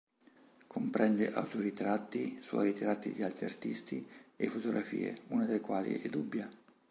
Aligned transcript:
Comprende 0.65 1.31
autoritratti, 1.31 2.39
suoi 2.41 2.71
ritratti 2.71 3.13
di 3.13 3.21
altri 3.21 3.45
artisti 3.45 4.03
e 4.35 4.47
fotografie, 4.49 5.15
una 5.27 5.45
della 5.45 5.61
quali 5.61 6.01
è 6.01 6.09
dubbia. 6.09 6.49